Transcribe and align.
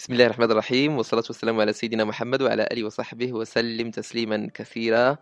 بسم 0.00 0.12
الله 0.12 0.26
الرحمن 0.26 0.50
الرحيم 0.50 0.96
والصلاة 0.96 1.24
والسلام 1.28 1.60
على 1.60 1.72
سيدنا 1.72 2.04
محمد 2.04 2.42
وعلى 2.42 2.68
آله 2.72 2.84
وصحبه 2.84 3.32
وسلم 3.32 3.90
تسليما 3.90 4.50
كثيرا. 4.54 5.16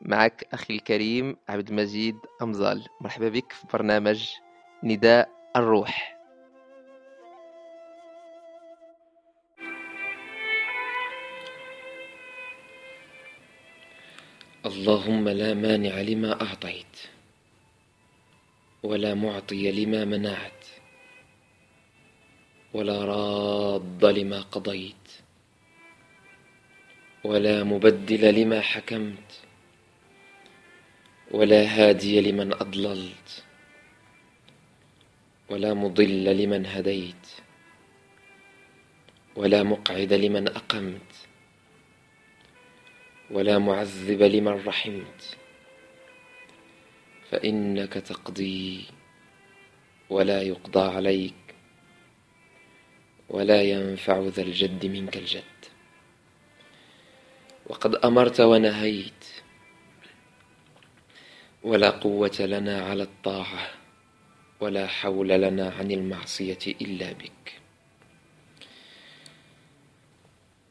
معك 0.00 0.48
أخي 0.52 0.74
الكريم 0.74 1.36
عبد 1.48 1.68
المجيد 1.68 2.16
أمزال. 2.42 2.84
مرحبا 3.00 3.28
بك 3.28 3.52
في 3.52 3.66
برنامج 3.72 4.28
نداء 4.82 5.28
الروح. 5.56 6.18
اللهم 14.66 15.28
لا 15.28 15.54
مانع 15.54 16.00
لما 16.00 16.42
أعطيت 16.42 16.96
ولا 18.82 19.14
معطي 19.14 19.84
لما 19.84 20.04
منعت. 20.04 20.83
ولا 22.74 23.04
راد 23.04 24.04
لما 24.04 24.40
قضيت 24.40 25.08
ولا 27.24 27.64
مبدل 27.64 28.34
لما 28.40 28.60
حكمت 28.60 29.30
ولا 31.30 31.62
هادي 31.62 32.20
لمن 32.20 32.52
أضللت 32.52 33.44
ولا 35.50 35.74
مضل 35.74 36.24
لمن 36.36 36.66
هديت 36.66 37.26
ولا 39.36 39.62
مقعد 39.62 40.12
لمن 40.12 40.48
أقمت 40.48 41.12
ولا 43.30 43.58
معذب 43.58 44.22
لمن 44.22 44.66
رحمت. 44.66 45.36
فإنك 47.30 47.92
تقضي 47.92 48.84
ولا 50.10 50.42
يقضى 50.42 50.80
عليك. 50.80 51.43
ولا 53.34 53.62
ينفع 53.62 54.18
ذا 54.18 54.42
الجد 54.42 54.86
منك 54.86 55.16
الجد. 55.16 55.60
وقد 57.66 57.94
أمرت 57.94 58.40
ونهيت 58.40 59.24
ولا 61.62 61.90
قوة 61.90 62.38
لنا 62.40 62.82
على 62.82 63.02
الطاعة 63.02 63.70
ولا 64.60 64.86
حول 64.86 65.28
لنا 65.28 65.70
عن 65.70 65.90
المعصية 65.90 66.58
إلا 66.66 67.12
بك. 67.12 67.60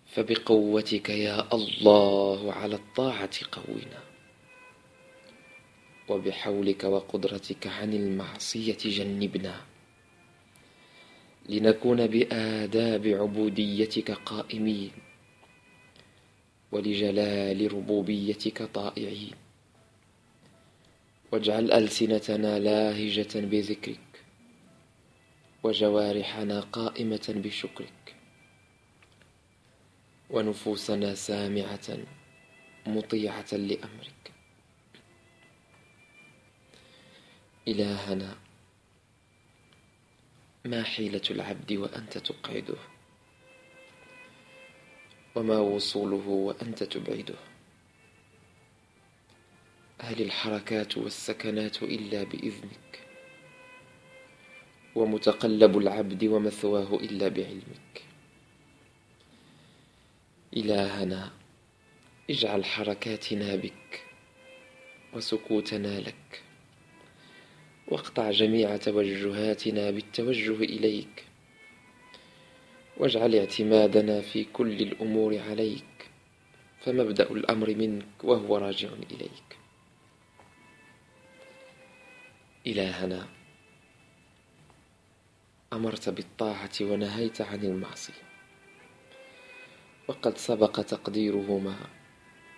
فبقوتك 0.08 1.10
يا 1.10 1.54
الله 1.54 2.54
على 2.54 2.76
الطاعة 2.76 3.36
قونا 3.52 4.02
وبحولك 6.08 6.84
وقدرتك 6.84 7.68
عن 7.68 7.94
المعصية 7.94 8.78
جنبنا. 8.86 9.73
لنكون 11.50 12.08
بآداب 12.08 13.08
عبوديتك 13.08 14.12
قائمين 14.12 14.92
ولجلال 16.72 17.74
ربوبيتك 17.74 18.64
طائعين. 18.64 19.36
واجعل 21.32 21.72
ألسنتنا 21.72 22.60
لاهجة 22.60 23.40
بذكرك 23.40 24.00
وجوارحنا 25.64 26.60
قائمة 26.60 27.26
بشكرك. 27.30 28.16
ونفوسنا 30.30 31.16
سامعة 31.16 31.98
مطيعة 32.88 33.54
لأمرك. 33.54 34.32
إلهنا 37.68 38.36
ما 40.66 40.84
حيلة 40.84 41.22
العبد 41.32 41.74
وأنت 41.74 42.18
تقعده؟ 42.18 42.78
وما 45.36 45.58
وصوله 45.60 46.28
وأنت 46.28 46.84
تبعده؟ 46.84 47.36
هل 50.00 50.22
الحركات 50.22 50.98
والسكنات 50.98 51.84
إلا 51.84 52.24
بإذنك؟ 52.24 53.00
ومتقلب 54.96 55.78
العبد 55.78 56.24
ومثواه 56.24 56.96
إلا 56.96 57.28
بعلمك؟ 57.28 58.04
إلهنا 60.58 61.32
اجعل 62.30 62.66
حركاتنا 62.66 63.56
بك 63.56 64.06
وسكوتنا 65.14 66.00
لك. 66.00 66.44
واقطع 67.94 68.32
جميع 68.32 68.78
توجهاتنا 68.78 69.92
بالتوجه 69.92 70.56
إليك. 70.64 71.26
واجعل 72.98 73.36
اعتمادنا 73.36 74.22
في 74.22 74.44
كل 74.44 74.82
الأمور 74.82 75.40
عليك. 75.40 76.10
فمبدأ 76.82 77.32
الأمر 77.32 77.76
منك 77.76 78.24
وهو 78.24 78.58
راجع 78.58 78.90
إليك. 79.12 79.58
إلهنا 82.68 83.28
أمرت 85.74 86.10
بالطاعة 86.10 86.72
ونهيت 86.82 87.42
عن 87.42 87.60
المعصية. 87.64 88.24
وقد 90.08 90.38
سبق 90.38 90.82
تقديرهما 90.82 91.76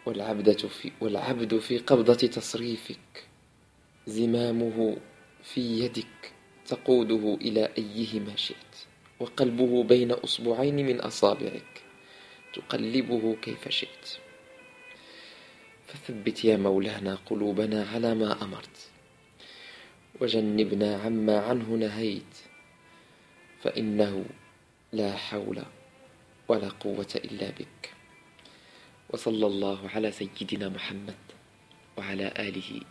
والعبد 0.05 0.57
في, 0.57 0.91
والعبد 1.01 1.57
في 1.57 1.77
قبضة 1.77 2.27
تصريفك. 2.27 3.27
زمامه 4.07 4.97
في 5.45 5.79
يدك 5.79 6.33
تقوده 6.67 7.37
إلى 7.41 7.69
أيهما 7.77 8.35
شئت 8.35 8.75
وقلبه 9.19 9.83
بين 9.83 10.11
أصبعين 10.11 10.75
من 10.75 11.01
أصابعك 11.01 11.83
تقلبه 12.53 13.35
كيف 13.41 13.69
شئت. 13.69 14.17
فثبت 15.87 16.45
يا 16.45 16.57
مولانا 16.57 17.15
قلوبنا 17.15 17.87
على 17.93 18.15
ما 18.15 18.43
أمرت 18.43 18.89
وجنبنا 20.21 20.95
عما 20.97 21.39
عنه 21.39 21.69
نهيت 21.69 22.35
فإنه 23.61 24.25
لا 24.93 25.17
حول 25.17 25.63
ولا 26.47 26.69
قوة 26.69 27.13
إلا 27.15 27.49
بك. 27.49 27.91
وصلى 29.09 29.45
الله 29.47 29.89
على 29.89 30.11
سيدنا 30.11 30.69
محمد 30.69 31.15
وعلى 31.97 32.33
آله 32.39 32.81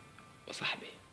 وصحبه. 0.48 1.03